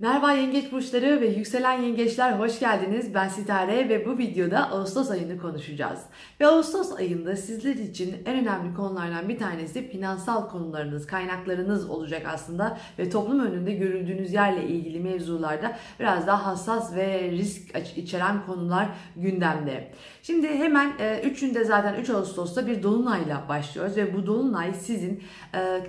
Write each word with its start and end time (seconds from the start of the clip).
Merhaba 0.00 0.32
yengeç 0.32 0.72
burçları 0.72 1.20
ve 1.20 1.26
yükselen 1.26 1.82
yengeçler 1.82 2.32
hoş 2.32 2.60
geldiniz. 2.60 3.14
Ben 3.14 3.28
Sitare 3.28 3.88
ve 3.88 4.06
bu 4.06 4.18
videoda 4.18 4.70
Ağustos 4.70 5.10
ayını 5.10 5.38
konuşacağız. 5.38 6.00
Ve 6.40 6.46
Ağustos 6.46 6.92
ayında 6.92 7.36
sizler 7.36 7.74
için 7.74 8.16
en 8.26 8.38
önemli 8.38 8.74
konulardan 8.74 9.28
bir 9.28 9.38
tanesi 9.38 9.88
finansal 9.88 10.48
konularınız, 10.48 11.06
kaynaklarınız 11.06 11.90
olacak 11.90 12.22
aslında. 12.26 12.78
Ve 12.98 13.10
toplum 13.10 13.40
önünde 13.40 13.72
görüldüğünüz 13.72 14.32
yerle 14.32 14.68
ilgili 14.68 15.00
mevzularda 15.00 15.76
biraz 16.00 16.26
daha 16.26 16.46
hassas 16.46 16.94
ve 16.94 17.30
risk 17.30 17.76
içeren 17.96 18.46
konular 18.46 18.88
gündemde. 19.16 19.92
Şimdi 20.22 20.48
hemen 20.48 20.90
3'ünde 21.00 21.64
zaten 21.64 21.94
3 21.94 22.10
Ağustos'ta 22.10 22.66
bir 22.66 22.82
dolunayla 22.82 23.48
başlıyoruz 23.48 23.96
ve 23.96 24.14
bu 24.14 24.26
dolunay 24.26 24.74
sizin 24.74 25.22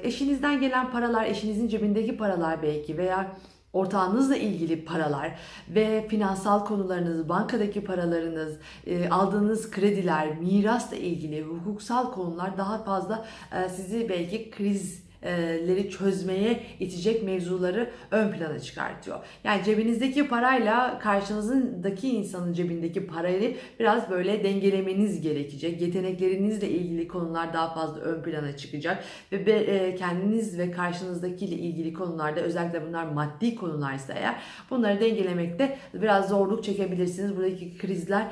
eşinizden 0.04 0.62
gelen 0.62 0.91
paralar, 0.91 1.26
eşinizin 1.26 1.68
cebindeki 1.68 2.18
paralar 2.18 2.62
belki 2.62 2.98
veya 2.98 3.32
ortağınızla 3.74 4.36
ilgili 4.36 4.86
paralar 4.86 5.36
ve 5.70 6.08
finansal 6.08 6.66
konularınız, 6.66 7.30
bankadaki 7.30 7.84
paralarınız, 7.84 8.58
e, 8.88 9.10
aldığınız 9.10 9.72
krediler, 9.72 10.38
mirasla 10.38 10.98
ilgili 10.98 11.44
hukuksal 11.44 12.12
konular 12.12 12.58
daha 12.58 12.84
fazla 12.84 13.26
e, 13.52 13.70
sizi 13.70 14.10
belki 14.10 14.52
kriz 14.52 15.09
leri 15.23 15.90
çözmeye 15.90 16.64
itecek 16.80 17.23
mevzuları 17.23 17.90
ön 18.12 18.32
plana 18.32 18.60
çıkartıyor. 18.60 19.18
Yani 19.44 19.64
cebinizdeki 19.64 20.27
parayla 20.27 21.00
karşınızdaki 21.00 22.10
insanın 22.10 22.54
cebindeki 22.54 23.08
parayı 23.08 23.55
biraz 23.80 24.10
böyle 24.10 24.44
dengelemeniz 24.44 25.22
gerekecek. 25.22 25.82
Yeteneklerinizle 25.82 26.70
ilgili 26.70 27.08
konular 27.08 27.54
daha 27.54 27.74
fazla 27.74 28.02
ön 28.02 28.24
plana 28.24 28.58
çıkacak 28.58 29.04
ve 29.32 29.96
kendiniz 30.00 30.60
ve 30.60 30.72
karşınızdakiyle 30.72 31.55
ilgili 31.55 31.94
konularda 31.94 32.40
özellikle 32.40 32.88
bunlar 32.88 33.05
maddi 33.05 33.55
konularsa 33.55 34.13
eğer 34.13 34.36
bunları 34.70 35.02
dengelemekte 35.02 35.77
biraz 35.94 36.30
zorluk 36.30 36.63
çekebilirsiniz. 36.63 37.38
Buradaki 37.38 37.77
krizler 37.77 38.27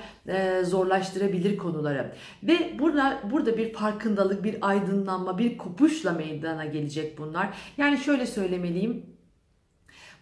zorlaştırabilir 0.63 1.57
konuları. 1.57 2.11
Ve 2.43 2.57
burada 2.79 3.19
burada 3.31 3.57
bir 3.57 3.73
farkındalık, 3.73 4.43
bir 4.43 4.57
aydınlanma, 4.61 5.37
bir 5.37 5.57
kopuşla 5.57 6.11
meydana 6.11 6.65
geliyor 6.65 6.76
gelecek 6.77 7.17
bunlar. 7.17 7.49
Yani 7.77 7.97
şöyle 7.97 8.25
söylemeliyim. 8.25 9.16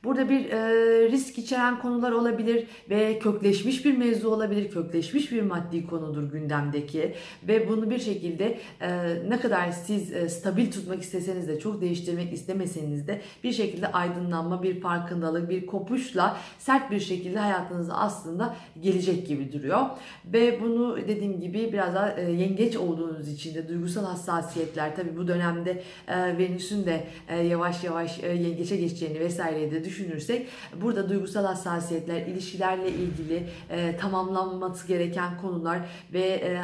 Burada 0.05 0.29
bir 0.29 0.49
e, 0.49 1.11
risk 1.11 1.37
içeren 1.37 1.79
konular 1.79 2.11
olabilir 2.11 2.67
ve 2.89 3.19
kökleşmiş 3.19 3.85
bir 3.85 3.97
mevzu 3.97 4.29
olabilir, 4.29 4.71
kökleşmiş 4.71 5.31
bir 5.31 5.41
maddi 5.41 5.87
konudur 5.87 6.23
gündemdeki 6.23 7.15
ve 7.47 7.69
bunu 7.69 7.89
bir 7.89 7.99
şekilde 7.99 8.57
e, 8.81 8.89
ne 9.29 9.39
kadar 9.39 9.71
siz 9.71 10.13
e, 10.13 10.29
stabil 10.29 10.71
tutmak 10.71 11.01
isteseniz 11.01 11.47
de 11.47 11.59
çok 11.59 11.81
değiştirmek 11.81 12.33
istemeseniz 12.33 13.07
de 13.07 13.21
bir 13.43 13.51
şekilde 13.51 13.91
aydınlanma, 13.91 14.63
bir 14.63 14.81
farkındalık, 14.81 15.49
bir 15.49 15.65
kopuşla 15.65 16.37
sert 16.59 16.91
bir 16.91 16.99
şekilde 16.99 17.39
hayatınıza 17.39 17.93
aslında 17.93 18.55
gelecek 18.81 19.27
gibi 19.27 19.53
duruyor. 19.53 19.81
Ve 20.25 20.61
bunu 20.61 20.97
dediğim 21.07 21.39
gibi 21.39 21.69
biraz 21.73 21.95
daha 21.95 22.13
e, 22.13 22.31
yengeç 22.31 22.77
olduğunuz 22.77 23.29
için 23.29 23.55
de 23.55 23.67
duygusal 23.67 24.05
hassasiyetler 24.05 24.95
tabi 24.95 25.17
bu 25.17 25.27
dönemde 25.27 25.83
e, 26.07 26.37
Venüs'ün 26.37 26.85
de 26.85 27.03
e, 27.27 27.41
yavaş 27.41 27.83
yavaş 27.83 28.23
e, 28.23 28.27
yengeçe 28.27 28.77
geçeceğini 28.77 29.19
vesaire 29.19 29.71
de 29.71 29.83
düşünürsek 29.95 30.47
burada 30.81 31.09
duygusal 31.09 31.45
hassasiyetler, 31.45 32.21
ilişkilerle 32.21 32.89
ilgili 32.89 33.47
e, 33.69 33.97
tamamlanması 33.97 34.87
gereken 34.87 35.37
konular 35.41 35.79
ve 36.13 36.21
e, 36.21 36.61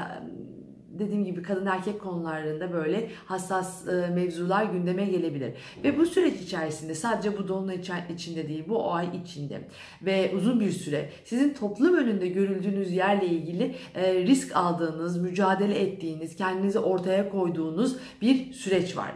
dediğim 1.00 1.26
gibi 1.26 1.42
kadın 1.42 1.66
erkek 1.66 2.02
konularında 2.02 2.74
böyle 2.74 3.10
hassas 3.26 3.88
e, 3.88 4.08
mevzular 4.08 4.64
gündeme 4.64 5.06
gelebilir. 5.06 5.54
Ve 5.84 5.98
bu 5.98 6.06
süreç 6.06 6.42
içerisinde 6.42 6.96
sadece 6.96 7.38
bu 7.38 7.48
dolunay 7.48 7.80
içinde 8.14 8.48
değil 8.48 8.64
bu 8.68 8.94
ay 8.94 9.08
içinde 9.24 9.62
ve 10.02 10.32
uzun 10.36 10.60
bir 10.60 10.72
süre 10.72 11.10
sizin 11.26 11.54
toplum 11.54 11.98
önünde 11.98 12.28
görüldüğünüz 12.28 12.92
yerle 12.92 13.26
ilgili 13.26 13.76
e, 13.96 14.14
risk 14.14 14.56
aldığınız, 14.56 15.18
mücadele 15.18 15.80
ettiğiniz, 15.80 16.36
kendinizi 16.36 16.80
ortaya 16.80 17.30
koyduğunuz 17.30 17.98
bir 18.22 18.54
süreç 18.54 18.98
var. 18.98 19.12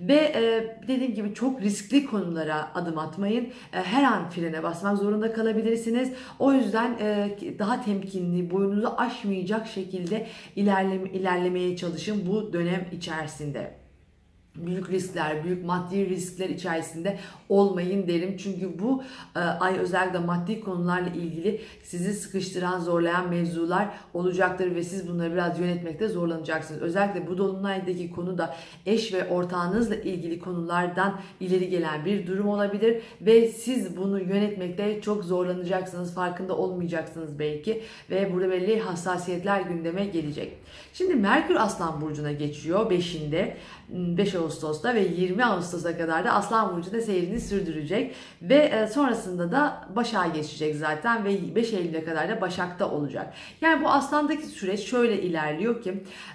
Ve 0.00 0.14
e, 0.14 0.76
dediğim 0.88 1.14
gibi 1.14 1.34
çok 1.34 1.60
riskli 1.60 2.06
konulara 2.06 2.74
adım 2.74 2.98
atmayın. 2.98 3.44
E, 3.44 3.78
her 3.82 4.02
an 4.02 4.30
frene 4.30 4.62
basmak 4.62 4.98
zorunda 4.98 5.32
kalabilirsiniz. 5.32 6.12
O 6.38 6.52
yüzden 6.52 6.96
e, 7.00 7.30
daha 7.58 7.82
temkinli, 7.82 8.50
boyunuzu 8.50 8.94
aşmayacak 8.96 9.66
şekilde 9.66 10.26
ilerleme, 10.56 11.10
ilerlemeye 11.10 11.76
çalışın 11.76 12.26
bu 12.26 12.52
dönem 12.52 12.86
içerisinde 12.92 13.83
büyük 14.56 14.90
riskler, 14.90 15.44
büyük 15.44 15.64
maddi 15.64 16.08
riskler 16.08 16.48
içerisinde 16.48 17.18
olmayın 17.48 18.08
derim. 18.08 18.36
Çünkü 18.36 18.78
bu 18.78 19.02
e, 19.36 19.38
ay 19.38 19.78
özellikle 19.78 20.18
maddi 20.18 20.60
konularla 20.60 21.08
ilgili 21.08 21.60
sizi 21.82 22.12
sıkıştıran, 22.12 22.80
zorlayan 22.80 23.28
mevzular 23.28 23.88
olacaktır 24.14 24.74
ve 24.74 24.82
siz 24.82 25.08
bunları 25.08 25.32
biraz 25.32 25.60
yönetmekte 25.60 26.08
zorlanacaksınız. 26.08 26.82
Özellikle 26.82 27.26
bu 27.26 27.38
dolunaydaki 27.38 28.10
konu 28.10 28.38
da 28.38 28.56
eş 28.86 29.12
ve 29.12 29.28
ortağınızla 29.28 29.94
ilgili 29.94 30.40
konulardan 30.40 31.20
ileri 31.40 31.68
gelen 31.68 32.04
bir 32.04 32.26
durum 32.26 32.48
olabilir 32.48 33.02
ve 33.20 33.48
siz 33.48 33.96
bunu 33.96 34.20
yönetmekte 34.20 35.00
çok 35.00 35.24
zorlanacaksınız. 35.24 36.14
Farkında 36.14 36.56
olmayacaksınız 36.56 37.38
belki 37.38 37.82
ve 38.10 38.32
burada 38.32 38.50
belli 38.50 38.80
hassasiyetler 38.80 39.60
gündeme 39.60 40.04
gelecek. 40.04 40.52
Şimdi 40.92 41.14
Merkür 41.14 41.54
Aslan 41.54 42.00
Burcu'na 42.00 42.32
geçiyor 42.32 42.90
5'inde. 42.90 43.54
5 43.88 44.34
Ağustos'ta 44.34 44.94
ve 44.94 45.00
20 45.00 45.44
Ağustos'a 45.44 45.98
kadar 45.98 46.24
da 46.24 46.32
Aslan 46.32 46.76
Burcu'da 46.76 47.00
seyrini 47.00 47.40
sürdürecek. 47.40 48.14
Ve 48.42 48.54
e, 48.54 48.86
sonrasında 48.86 49.52
da 49.52 49.88
Başak'a 49.96 50.28
geçecek 50.28 50.76
zaten 50.76 51.24
ve 51.24 51.54
5 51.54 51.72
Eylül'e 51.72 52.04
kadar 52.04 52.28
da 52.28 52.40
Başak'ta 52.40 52.90
olacak. 52.90 53.34
Yani 53.60 53.84
bu 53.84 53.88
Aslan'daki 53.88 54.46
süreç 54.46 54.80
şöyle 54.80 55.22
ilerliyor 55.22 55.82
ki 55.82 55.90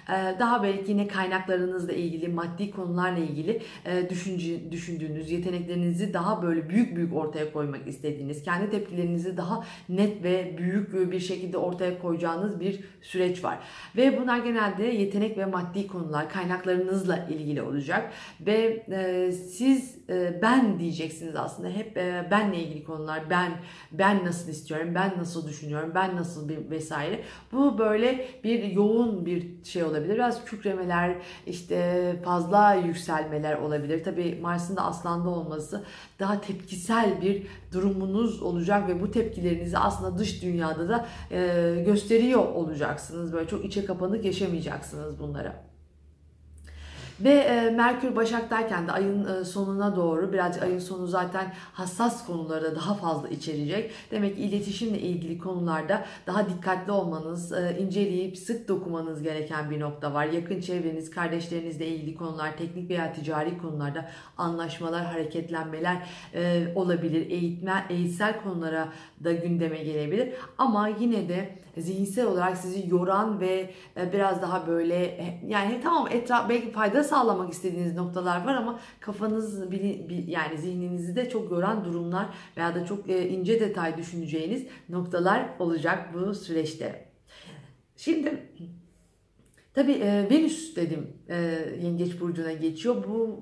e, 0.08 0.38
daha 0.38 0.62
belki 0.62 0.90
yine 0.90 1.08
kaynaklarınızla 1.08 1.92
ilgili, 1.92 2.28
maddi 2.28 2.70
konularla 2.70 3.18
ilgili 3.18 3.62
e, 3.84 4.10
düşündüğünüz, 4.70 5.30
yeteneklerinizi 5.30 6.14
daha 6.14 6.42
böyle 6.42 6.68
büyük 6.68 6.96
büyük 6.96 7.16
ortaya 7.16 7.52
koymak 7.52 7.88
istediğiniz, 7.88 8.42
kendi 8.42 8.70
tepkilerinizi 8.70 9.36
daha 9.36 9.64
net 9.88 10.22
ve 10.22 10.54
büyük 10.58 11.12
bir 11.12 11.20
şekilde 11.20 11.58
ortaya 11.58 11.98
koyacağınız 11.98 12.60
bir 12.60 12.80
süreç 13.02 13.44
var. 13.44 13.58
Ve 13.96 14.18
bunlar 14.30 14.44
genelde 14.44 14.84
yetenek 14.84 15.38
ve 15.38 15.44
maddi 15.44 15.86
konular, 15.86 16.30
kaynaklarınızla 16.30 17.26
ilgili 17.30 17.62
olacak 17.62 18.12
ve 18.40 18.84
e, 18.90 19.32
siz 19.32 19.94
ben 20.42 20.78
diyeceksiniz 20.78 21.36
aslında 21.36 21.68
hep 21.68 21.96
e, 21.96 22.28
benle 22.30 22.62
ilgili 22.62 22.84
konular, 22.84 23.30
ben 23.30 23.52
ben 23.92 24.24
nasıl 24.24 24.48
istiyorum, 24.48 24.94
ben 24.94 25.12
nasıl 25.18 25.48
düşünüyorum, 25.48 25.92
ben 25.94 26.16
nasıl 26.16 26.48
bir 26.48 26.70
vesaire. 26.70 27.20
Bu 27.52 27.78
böyle 27.78 28.28
bir 28.44 28.62
yoğun 28.64 29.26
bir 29.26 29.64
şey 29.64 29.84
olabilir. 29.84 30.14
Biraz 30.14 30.44
kükremeler, 30.44 31.16
işte 31.46 32.16
fazla 32.24 32.74
yükselmeler 32.74 33.58
olabilir. 33.58 34.04
Tabii 34.04 34.38
Mars'ın 34.42 34.76
da 34.76 34.82
Aslan'da 34.82 35.28
olması 35.28 35.84
daha 36.20 36.40
tepkisel 36.40 37.22
bir 37.22 37.46
durumunuz 37.72 38.42
olacak 38.42 38.88
ve 38.88 39.00
bu 39.00 39.10
tepkilerinizi 39.10 39.78
aslında 39.78 40.18
dış 40.18 40.42
dünyada 40.42 40.88
da 40.88 41.06
e, 41.30 41.82
gösteriyor 41.86 42.46
olacaksınız. 42.54 43.32
Böyle 43.32 43.48
çok 43.48 43.64
içe 43.64 43.84
kapanık 43.84 44.24
yaşamayacaksınız 44.24 45.18
bunlara. 45.20 45.69
Ve 47.24 47.30
e, 47.30 47.70
Merkür 47.70 48.16
Başak'tayken 48.16 48.88
de 48.88 48.92
ayın 48.92 49.24
e, 49.24 49.44
sonuna 49.44 49.96
doğru 49.96 50.32
birazcık 50.32 50.62
ayın 50.62 50.78
sonu 50.78 51.06
zaten 51.06 51.52
hassas 51.72 52.26
konuları 52.26 52.64
da 52.64 52.76
daha 52.76 52.94
fazla 52.94 53.28
içerecek. 53.28 53.90
Demek 54.10 54.36
ki 54.36 54.42
iletişimle 54.42 54.98
ilgili 54.98 55.38
konularda 55.38 56.04
daha 56.26 56.48
dikkatli 56.48 56.92
olmanız, 56.92 57.52
e, 57.52 57.76
inceleyip 57.80 58.38
sık 58.38 58.68
dokumanız 58.68 59.22
gereken 59.22 59.70
bir 59.70 59.80
nokta 59.80 60.14
var. 60.14 60.24
Yakın 60.26 60.60
çevreniz, 60.60 61.10
kardeşlerinizle 61.10 61.86
ilgili 61.86 62.14
konular, 62.16 62.56
teknik 62.56 62.90
veya 62.90 63.12
ticari 63.12 63.58
konularda 63.58 64.08
anlaşmalar, 64.38 65.04
hareketlenmeler 65.04 65.96
e, 66.34 66.72
olabilir. 66.74 67.30
Eğitme, 67.30 67.84
eğitsel 67.90 68.42
konulara 68.42 68.88
da 69.24 69.32
gündeme 69.32 69.78
gelebilir. 69.78 70.28
Ama 70.58 70.88
yine 70.88 71.28
de 71.28 71.60
zihinsel 71.76 72.26
olarak 72.26 72.56
sizi 72.56 72.90
yoran 72.90 73.40
ve 73.40 73.70
e, 73.96 74.12
biraz 74.12 74.42
daha 74.42 74.66
böyle 74.66 75.24
yani 75.46 75.80
tamam 75.82 76.08
etraf 76.10 76.48
belki 76.48 76.72
fayda 76.72 77.04
sağlamak 77.10 77.52
istediğiniz 77.52 77.94
noktalar 77.94 78.44
var 78.44 78.54
ama 78.54 78.80
kafanız 79.00 79.64
yani 80.26 80.58
zihninizi 80.58 81.16
de 81.16 81.30
çok 81.30 81.50
yoran 81.50 81.84
durumlar 81.84 82.26
veya 82.56 82.74
da 82.74 82.86
çok 82.86 83.10
e, 83.10 83.28
ince 83.28 83.60
detay 83.60 83.96
düşüneceğiniz 83.96 84.66
noktalar 84.88 85.48
olacak 85.58 86.14
bu 86.14 86.34
süreçte. 86.34 87.10
Şimdi 87.96 88.50
Tabii 89.74 90.00
Venüs 90.30 90.76
dedim 90.76 91.00
e, 91.00 91.19
Yengeç 91.82 92.20
burcuna 92.20 92.52
geçiyor. 92.52 92.96
Bu 93.08 93.40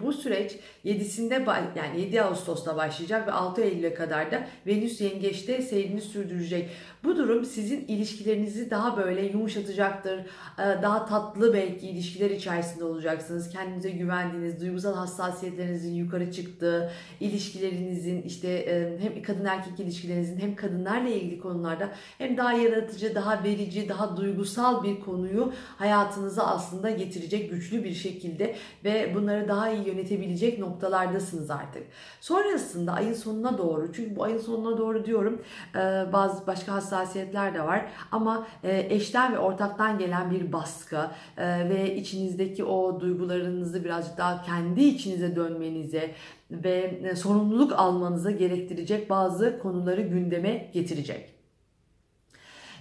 bu 0.00 0.12
süreç 0.12 0.56
7'sinde 0.84 1.34
yani 1.78 2.00
7 2.00 2.22
Ağustos'ta 2.22 2.76
başlayacak 2.76 3.28
ve 3.28 3.32
6 3.32 3.62
Eylül'e 3.62 3.94
kadar 3.94 4.30
da 4.30 4.46
Venüs 4.66 5.00
Yengeç'te 5.00 5.62
seyrini 5.62 6.00
sürdürecek. 6.00 6.70
Bu 7.04 7.16
durum 7.16 7.44
sizin 7.44 7.86
ilişkilerinizi 7.86 8.70
daha 8.70 8.96
böyle 8.96 9.26
yumuşatacaktır. 9.26 10.20
Daha 10.58 11.06
tatlı 11.06 11.54
belki 11.54 11.88
ilişkiler 11.88 12.30
içerisinde 12.30 12.84
olacaksınız. 12.84 13.50
Kendinize 13.50 13.90
güvendiğiniz, 13.90 14.60
duygusal 14.60 14.94
hassasiyetlerinizin 14.94 15.94
yukarı 15.94 16.32
çıktığı, 16.32 16.90
ilişkilerinizin 17.20 18.22
işte 18.22 18.66
hem 19.00 19.22
kadın 19.22 19.44
erkek 19.44 19.80
ilişkilerinizin 19.80 20.40
hem 20.40 20.56
kadınlarla 20.56 21.08
ilgili 21.08 21.40
konularda 21.40 21.92
hem 22.18 22.36
daha 22.36 22.52
yaratıcı, 22.52 23.14
daha 23.14 23.44
verici, 23.44 23.88
daha 23.88 24.16
duygusal 24.16 24.82
bir 24.84 25.00
konuyu 25.00 25.52
hayatınıza 25.76 26.46
aslında 26.46 26.90
getirecek 26.90 27.23
güçlü 27.30 27.84
bir 27.84 27.94
şekilde 27.94 28.54
ve 28.84 29.14
bunları 29.14 29.48
daha 29.48 29.70
iyi 29.70 29.88
yönetebilecek 29.88 30.58
noktalardasınız 30.58 31.50
artık. 31.50 31.82
Sonrasında 32.20 32.92
ayın 32.92 33.14
sonuna 33.14 33.58
doğru 33.58 33.92
çünkü 33.92 34.16
bu 34.16 34.24
ayın 34.24 34.38
sonuna 34.38 34.78
doğru 34.78 35.04
diyorum 35.04 35.42
bazı 36.12 36.46
başka 36.46 36.72
hassasiyetler 36.72 37.54
de 37.54 37.62
var 37.64 37.86
ama 38.12 38.46
eşten 38.62 39.32
ve 39.32 39.38
ortaktan 39.38 39.98
gelen 39.98 40.30
bir 40.30 40.52
baskı 40.52 41.10
ve 41.38 41.96
içinizdeki 41.96 42.64
o 42.64 43.00
duygularınızı 43.00 43.84
birazcık 43.84 44.18
daha 44.18 44.42
kendi 44.42 44.84
içinize 44.84 45.36
dönmenize 45.36 46.10
ve 46.50 47.00
sorumluluk 47.16 47.72
almanıza 47.72 48.30
gerektirecek 48.30 49.10
bazı 49.10 49.58
konuları 49.58 50.00
gündeme 50.00 50.70
getirecek. 50.72 51.34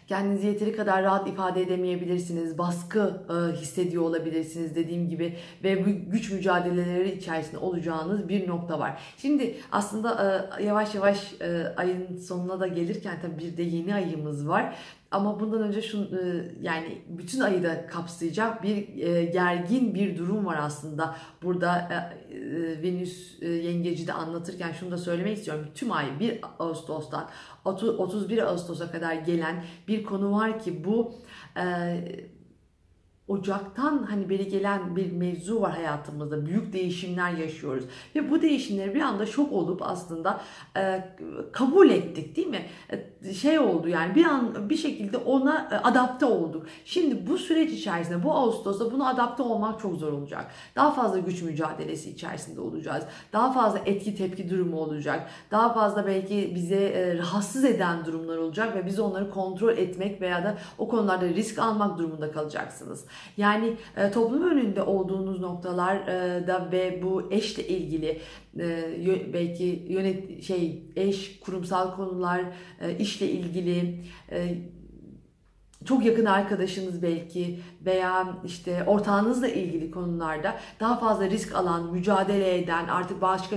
Kendinizi 0.08 0.48
yeteri 0.48 0.76
kadar 0.76 1.04
rahat 1.04 1.28
ifade 1.28 1.62
edemeyebilirsiniz. 1.62 2.58
Baskı 2.58 3.24
e, 3.30 3.56
hissediyor 3.56 4.04
olabilirsiniz 4.04 4.76
dediğim 4.76 5.10
gibi 5.10 5.38
ve 5.64 5.86
bu 5.86 6.12
güç 6.12 6.32
mücadeleleri 6.32 7.12
içerisinde 7.12 7.58
olacağınız 7.58 8.30
bir 8.30 8.48
nokta 8.48 8.80
var. 8.80 9.02
Şimdi 9.18 9.56
aslında 9.72 10.48
e, 10.60 10.64
yavaş 10.64 10.96
yavaş 10.96 11.34
e, 11.42 11.74
ayın 11.78 12.18
sonuna 12.18 12.60
da 12.60 12.68
gelirken 12.68 13.18
tabii 13.22 13.38
bir 13.38 13.58
de 13.58 13.64
yeni 13.64 13.96
ayımız 13.96 14.48
var. 14.48 14.76
Ama 15.14 15.40
bundan 15.40 15.62
önce 15.62 15.82
şu 15.82 15.98
e, 15.98 16.52
yani 16.62 17.02
bütün 17.08 17.40
ayı 17.40 17.64
da 17.64 17.88
kapsayacak 17.88 18.64
bir 18.64 18.98
e, 18.98 19.26
gergin 19.26 19.96
bir 19.96 20.18
durum 20.18 20.46
var 20.46 20.58
aslında. 20.62 21.16
Burada 21.44 21.90
e, 22.32 22.82
Venüs 22.84 23.42
yengeci 23.42 24.08
de 24.08 24.14
anlatırken 24.14 24.72
şunu 24.72 24.92
da 24.92 24.98
söylemek 24.98 25.38
istiyorum. 25.38 25.66
Tüm 25.76 25.92
ay 25.92 26.20
1 26.20 26.40
Ağustos'tan 26.60 27.30
31 27.66 28.38
Ağustos'a 28.38 28.92
kadar 28.92 29.14
gelen 29.14 29.64
bir 29.88 30.04
konu 30.04 30.32
var 30.32 30.60
ki 30.60 30.84
bu 30.86 31.16
Ocaktan 33.28 34.04
hani 34.10 34.30
beri 34.30 34.48
gelen 34.48 34.96
bir 34.96 35.12
mevzu 35.12 35.62
var 35.62 35.72
hayatımızda. 35.72 36.46
Büyük 36.46 36.74
değişimler 36.74 37.32
yaşıyoruz. 37.32 37.84
Ve 38.16 38.32
bu 38.32 38.42
değişimleri 38.42 38.96
bir 38.96 39.02
anda 39.02 39.26
şok 39.26 39.52
olup 39.52 39.82
aslında 39.82 40.42
e, 40.78 41.04
kabul 41.52 41.90
ettik 41.90 42.36
değil 42.36 42.48
mi? 42.48 42.66
E, 43.24 43.34
şey 43.34 43.60
oldu 43.60 43.88
yani 43.88 44.16
bir 44.16 44.26
an 44.26 44.70
bir 44.70 44.78
şekilde 44.78 45.18
ona 45.18 45.70
e, 45.72 45.76
adapte 45.76 46.26
olduk. 46.26 46.66
Şimdi 46.86 47.28
bu 47.28 47.38
süreç 47.38 47.72
içerisinde 47.72 48.24
bu 48.24 48.32
Ağustos'ta 48.32 48.92
buna 48.92 49.10
adapte 49.10 49.44
olmak 49.44 49.80
çok 49.80 49.96
zor 49.96 50.14
olacak. 50.14 50.52
Daha 50.76 50.92
fazla 50.92 51.20
güç 51.20 51.42
mücadelesi 51.42 52.10
içerisinde 52.10 52.62
olacağız. 52.62 53.04
Daha 53.34 53.52
fazla 53.52 53.80
etki 53.86 54.16
tepki 54.16 54.50
durumu 54.50 54.78
olacak. 54.80 55.30
Daha 55.52 55.74
fazla 55.74 56.08
belki 56.08 56.52
bize 56.56 56.86
e, 56.86 57.18
rahatsız 57.18 57.66
eden 57.66 58.06
durumlar 58.06 58.38
olacak 58.38 58.76
ve 58.76 58.86
biz 58.86 59.00
onları 59.00 59.30
kontrol 59.30 59.78
etmek 59.78 60.22
veya 60.22 60.44
da 60.44 60.58
o 60.78 60.88
konularda 60.88 61.26
risk 61.26 61.60
almak 61.60 61.98
durumunda 61.98 62.32
kalacaksınız. 62.32 63.06
Yani 63.38 63.74
e, 63.98 64.12
toplum 64.12 64.52
önünde 64.52 64.82
olduğunuz 64.82 65.40
noktalar 65.40 65.96
e, 65.96 66.48
da 66.48 66.70
ve 66.72 67.00
bu 67.04 67.32
eşle 67.32 67.68
ilgili 67.68 68.20
e, 68.60 69.34
belki 69.34 69.86
yönet 69.90 70.44
şey 70.44 70.82
eş 70.96 71.40
kurumsal 71.40 71.96
konular 71.96 72.42
e, 72.82 72.98
işle 72.98 73.30
ilgili 73.30 74.00
e, 74.32 74.56
çok 75.86 76.06
yakın 76.06 76.26
arkadaşınız 76.26 77.04
belki 77.04 77.60
veya 77.86 78.28
işte 78.46 78.84
ortağınızla 78.88 79.48
ilgili 79.48 79.92
konularda 79.92 80.56
daha 80.80 81.00
fazla 81.00 81.30
risk 81.30 81.56
alan, 81.56 81.92
mücadele 81.92 82.58
eden, 82.58 82.88
artık 82.88 83.22
başka 83.22 83.56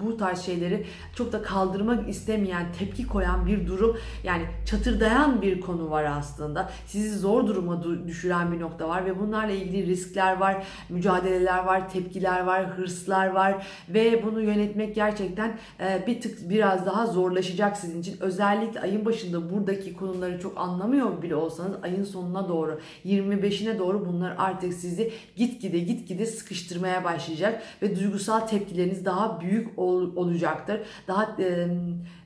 bu 0.00 0.16
tarz 0.16 0.40
şeyleri 0.40 0.86
çok 1.16 1.32
da 1.32 1.42
kaldırmak 1.42 2.08
istemeyen, 2.08 2.66
tepki 2.78 3.06
koyan 3.06 3.46
bir 3.46 3.66
durum 3.66 3.96
yani 4.24 4.42
çatırdayan 4.66 5.42
bir 5.42 5.60
konu 5.60 5.90
var 5.90 6.04
aslında. 6.04 6.70
Sizi 6.86 7.18
zor 7.18 7.46
duruma 7.46 7.84
düşüren 8.06 8.52
bir 8.52 8.60
nokta 8.60 8.88
var 8.88 9.06
ve 9.06 9.20
bunlarla 9.20 9.52
ilgili 9.52 9.86
riskler 9.86 10.36
var, 10.36 10.66
mücadeleler 10.88 11.64
var, 11.64 11.88
tepkiler 11.90 12.44
var, 12.44 12.66
hırslar 12.66 13.26
var 13.26 13.66
ve 13.88 14.22
bunu 14.26 14.40
yönetmek 14.40 14.94
gerçekten 14.94 15.58
e, 15.80 16.04
bir 16.06 16.20
tık 16.20 16.50
biraz 16.50 16.86
daha 16.86 17.06
zorlaşacak 17.06 17.76
sizin 17.76 18.00
için. 18.00 18.16
Özellikle 18.20 18.80
ayın 18.80 19.04
başında 19.04 19.50
buradaki 19.50 19.96
konuları 19.96 20.40
çok 20.40 20.58
anlamıyor 20.58 21.22
bile 21.22 21.36
olsanız 21.50 21.76
ayın 21.82 22.04
sonuna 22.04 22.48
doğru 22.48 22.80
25 23.04 23.50
25'ine 23.50 23.78
doğru 23.78 24.06
bunlar 24.06 24.34
artık 24.38 24.74
sizi 24.74 25.12
gitgide 25.36 25.78
gitgide 25.78 26.26
sıkıştırmaya 26.26 27.04
başlayacak 27.04 27.62
ve 27.82 27.96
duygusal 27.96 28.40
tepkileriniz 28.40 29.04
daha 29.04 29.40
büyük 29.40 29.78
ol, 29.78 30.16
olacaktır. 30.16 30.80
Daha 31.08 31.36
e, 31.38 31.68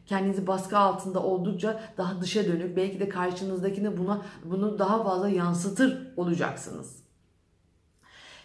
kendinizi 0.07 0.47
baskı 0.47 0.79
altında 0.79 1.23
oldukça 1.23 1.81
daha 1.99 2.21
dışa 2.21 2.45
dönük 2.45 2.77
belki 2.77 3.01
de 3.01 3.09
karşınızdakine 3.09 3.99
buna 3.99 4.23
bunu 4.45 4.79
daha 4.79 5.05
fazla 5.05 5.29
yansıtır 5.29 6.13
olacaksınız. 6.17 7.05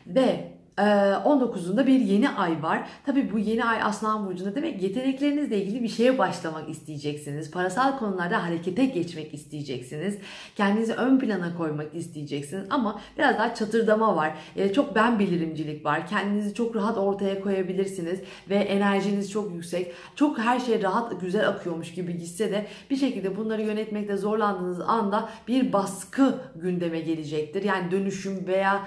Ve 0.08 0.59
19'unda 0.80 1.84
ee, 1.84 1.88
bir 1.88 2.00
yeni 2.00 2.30
ay 2.30 2.64
var. 2.64 2.90
Tabi 3.06 3.32
bu 3.32 3.40
yeni 3.40 3.66
ay 3.66 3.84
Aslan 3.84 4.28
Burcu'nda 4.28 4.56
demek 4.56 4.82
yeteneklerinizle 4.82 5.64
ilgili 5.64 5.84
bir 5.84 5.88
şeye 5.88 6.18
başlamak 6.18 6.70
isteyeceksiniz. 6.70 7.52
Parasal 7.52 8.00
konularda 8.00 8.44
harekete 8.44 8.86
geçmek 8.86 9.34
isteyeceksiniz. 9.34 10.18
Kendinizi 10.56 10.94
ön 10.94 11.20
plana 11.20 11.58
koymak 11.58 11.96
isteyeceksiniz. 11.96 12.66
Ama 12.70 13.02
biraz 13.18 13.38
daha 13.38 13.56
çatırdama 13.56 14.16
var. 14.16 14.34
Çok 14.76 14.96
ben 14.96 15.20
bilirimcilik 15.20 15.86
var. 15.86 16.08
Kendinizi 16.08 16.54
çok 16.54 16.76
rahat 16.76 16.98
ortaya 16.98 17.42
koyabilirsiniz. 17.42 18.20
Ve 18.50 18.56
enerjiniz 18.56 19.32
çok 19.32 19.54
yüksek. 19.54 19.94
Çok 20.16 20.40
her 20.40 20.60
şey 20.60 20.84
rahat, 20.84 21.22
güzel 21.22 21.50
akıyormuş 21.50 21.94
gibi 21.94 22.18
gitse 22.18 22.52
de 22.52 22.68
bir 22.90 22.96
şekilde 22.96 23.38
bunları 23.38 23.62
yönetmekte 23.62 24.18
zorlandığınız 24.18 24.82
anda 24.82 25.30
bir 25.48 25.74
baskı 25.74 26.36
gündeme 26.56 27.00
gelecektir. 27.00 27.64
Yani 27.64 27.92
dönüşüm 27.92 28.48
veya 28.48 28.82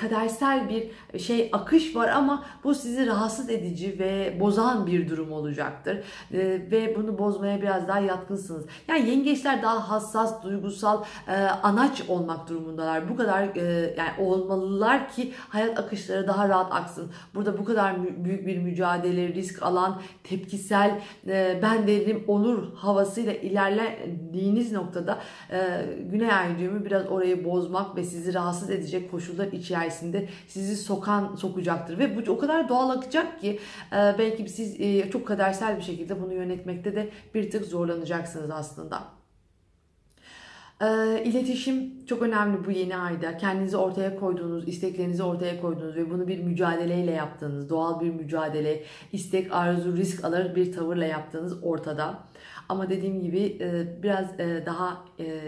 kadersel 0.00 0.68
bir 0.68 0.86
şey 1.18 1.50
akış 1.52 1.96
var 1.96 2.08
ama 2.08 2.44
bu 2.64 2.74
sizi 2.74 3.06
rahatsız 3.06 3.50
edici 3.50 3.98
ve 3.98 4.36
bozan 4.40 4.86
bir 4.86 5.08
durum 5.08 5.32
olacaktır. 5.32 5.96
E, 6.32 6.38
ve 6.70 6.96
bunu 6.96 7.18
bozmaya 7.18 7.62
biraz 7.62 7.88
daha 7.88 7.98
yatkınsınız. 7.98 8.66
Yani 8.88 9.10
yengeçler 9.10 9.62
daha 9.62 9.90
hassas, 9.90 10.42
duygusal, 10.42 11.04
e, 11.28 11.32
anaç 11.42 12.02
olmak 12.08 12.48
durumundalar. 12.48 13.08
Bu 13.08 13.16
kadar 13.16 13.56
e, 13.56 13.94
yani 13.98 14.10
olmalılar 14.18 15.12
ki 15.12 15.32
hayat 15.48 15.78
akışları 15.78 16.28
daha 16.28 16.48
rahat 16.48 16.72
aksın. 16.72 17.12
Burada 17.34 17.58
bu 17.58 17.64
kadar 17.64 18.24
büyük 18.24 18.46
bir 18.46 18.58
mücadele, 18.58 19.28
risk 19.28 19.62
alan, 19.62 20.00
tepkisel, 20.24 21.00
e, 21.26 21.58
ben 21.62 21.86
derim 21.86 22.24
olur 22.26 22.74
havasıyla 22.76 23.32
ilerlediğiniz 23.32 24.72
noktada 24.72 25.18
e, 25.50 25.86
Güney 26.10 26.32
Ay 26.32 26.58
düğümü 26.58 26.84
biraz 26.84 27.06
orayı 27.06 27.44
bozmak 27.44 27.96
ve 27.96 28.04
sizi 28.04 28.34
rahatsız 28.34 28.70
edecek 28.70 29.10
koşullar 29.10 29.46
içerisinde 29.46 30.28
sizi 30.48 30.76
sokan 30.76 31.05
sokan 31.06 31.36
sokacaktır 31.36 31.98
ve 31.98 32.16
bu 32.16 32.32
o 32.32 32.38
kadar 32.38 32.68
doğal 32.68 32.90
akacak 32.90 33.40
ki 33.40 33.58
e, 33.92 34.14
belki 34.18 34.48
siz 34.48 34.80
e, 34.80 35.10
çok 35.10 35.26
kadersel 35.26 35.76
bir 35.76 35.82
şekilde 35.82 36.22
bunu 36.22 36.34
yönetmekte 36.34 36.96
de 36.96 37.10
bir 37.34 37.50
tık 37.50 37.64
zorlanacaksınız 37.64 38.50
aslında. 38.50 39.02
E, 40.80 40.86
iletişim 41.24 42.06
çok 42.06 42.22
önemli 42.22 42.64
bu 42.66 42.70
yeni 42.70 42.96
ayda. 42.96 43.36
Kendinizi 43.36 43.76
ortaya 43.76 44.16
koyduğunuz, 44.16 44.68
isteklerinizi 44.68 45.22
ortaya 45.22 45.60
koyduğunuz 45.60 45.96
ve 45.96 46.10
bunu 46.10 46.28
bir 46.28 46.38
mücadeleyle 46.38 47.10
yaptığınız, 47.10 47.70
doğal 47.70 48.00
bir 48.00 48.10
mücadele, 48.10 48.82
istek, 49.12 49.52
arzu, 49.52 49.96
risk 49.96 50.24
alır 50.24 50.56
bir 50.56 50.72
tavırla 50.72 51.04
yaptığınız 51.04 51.64
ortada. 51.64 52.18
Ama 52.68 52.90
dediğim 52.90 53.20
gibi 53.20 53.58
e, 53.60 54.02
biraz 54.02 54.40
e, 54.40 54.66
daha 54.66 55.04
e, 55.20 55.40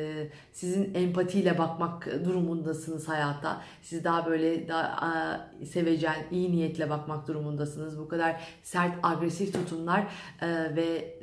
sizin 0.53 0.95
empatiyle 0.95 1.59
bakmak 1.59 2.09
durumundasınız 2.25 3.09
hayata. 3.09 3.63
Siz 3.83 4.05
daha 4.05 4.27
böyle 4.27 4.69
daha 4.69 5.51
sevecen, 5.73 6.17
iyi 6.31 6.53
niyetle 6.53 6.91
bakmak 6.91 7.29
durumundasınız. 7.29 7.99
Bu 7.99 8.09
kadar 8.09 8.41
sert, 8.63 8.93
agresif 9.03 9.53
tutumlar 9.53 10.07
ve 10.77 11.19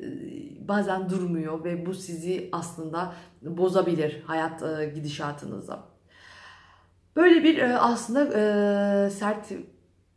bazen 0.68 1.10
durmuyor 1.10 1.64
ve 1.64 1.86
bu 1.86 1.94
sizi 1.94 2.50
aslında 2.52 3.14
bozabilir 3.42 4.22
hayat 4.26 4.64
gidişatınızda. 4.96 5.80
Böyle 7.16 7.44
bir 7.44 7.86
aslında 7.92 9.10
sert 9.10 9.52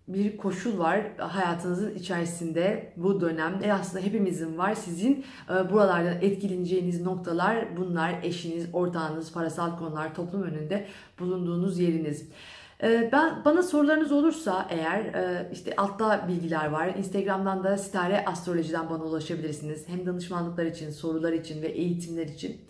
bir 0.09 0.37
koşul 0.37 0.79
var 0.79 1.01
hayatınızın 1.19 1.95
içerisinde 1.95 2.93
bu 2.97 3.21
dönem. 3.21 3.61
E 3.63 3.73
aslında 3.73 4.05
hepimizin 4.05 4.59
var. 4.59 4.75
Sizin 4.75 5.25
e, 5.51 5.71
buralardan 5.73 6.17
etkileneceğiniz 6.21 7.03
noktalar 7.03 7.77
bunlar. 7.77 8.15
Eşiniz, 8.23 8.67
ortağınız, 8.73 9.33
parasal 9.33 9.79
konular, 9.79 10.15
toplum 10.15 10.43
önünde 10.43 10.87
bulunduğunuz 11.19 11.79
yeriniz. 11.79 12.29
Ee, 12.83 13.09
Ben 13.13 13.45
bana 13.45 13.63
sorularınız 13.63 14.13
olursa 14.13 14.67
eğer 14.71 15.01
e, 15.01 15.51
işte 15.53 15.77
altta 15.77 16.29
bilgiler 16.29 16.67
var. 16.67 16.95
Instagram'dan 16.99 17.65
da 17.65 17.79
Sitare 17.79 18.25
Astroloji'den 18.25 18.91
bana 18.91 19.05
ulaşabilirsiniz. 19.05 19.89
Hem 19.89 20.07
danışmanlıklar 20.07 20.67
için, 20.67 20.91
sorular 20.91 21.33
için 21.33 21.63
ve 21.63 21.67
eğitimler 21.67 22.27
için. 22.27 22.61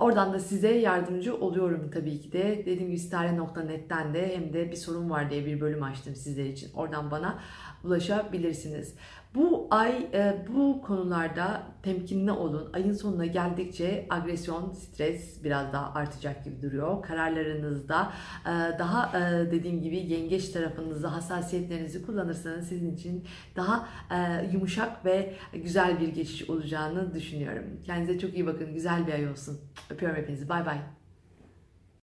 Oradan 0.00 0.32
da 0.32 0.38
size 0.38 0.68
yardımcı 0.68 1.36
oluyorum 1.36 1.90
tabii 1.94 2.20
ki 2.20 2.32
de. 2.32 2.62
Dediğim 2.66 2.86
gibi 2.86 2.98
sitare.net'ten 2.98 4.14
de 4.14 4.36
hem 4.36 4.52
de 4.52 4.70
bir 4.70 4.76
sorun 4.76 5.10
var 5.10 5.30
diye 5.30 5.46
bir 5.46 5.60
bölüm 5.60 5.82
açtım 5.82 6.14
sizler 6.14 6.44
için. 6.44 6.70
Oradan 6.74 7.10
bana 7.10 7.38
ulaşabilirsiniz. 7.84 8.94
Bu 9.34 9.66
ay 9.70 10.06
e, 10.14 10.44
bu 10.48 10.82
konularda 10.82 11.62
temkinli 11.82 12.32
olun. 12.32 12.70
Ayın 12.72 12.92
sonuna 12.92 13.26
geldikçe 13.26 14.06
agresyon, 14.10 14.72
stres 14.72 15.44
biraz 15.44 15.72
daha 15.72 15.94
artacak 15.94 16.44
gibi 16.44 16.62
duruyor. 16.62 17.02
Kararlarınızda 17.02 18.12
e, 18.44 18.78
daha 18.78 19.18
e, 19.18 19.50
dediğim 19.50 19.82
gibi 19.82 19.96
yengeç 19.96 20.48
tarafınızda 20.48 21.12
hassasiyetlerinizi 21.12 22.06
kullanırsanız 22.06 22.68
sizin 22.68 22.94
için 22.94 23.24
daha 23.56 23.88
yumuşak 24.52 25.04
ve 25.04 25.34
güzel 25.52 26.00
bir 26.00 26.08
geçiş 26.08 26.50
olacağını 26.50 27.14
düşünüyorum. 27.14 27.64
Kendinize 27.86 28.18
çok 28.18 28.34
iyi 28.34 28.46
bakın. 28.46 28.74
Güzel 28.74 29.06
bir 29.06 29.12
ay 29.12 29.28
olsun. 29.28 29.60
Öpüyorum 29.90 30.18
hepinizi. 30.18 30.48
Bay 30.48 30.66
bay. 30.66 30.99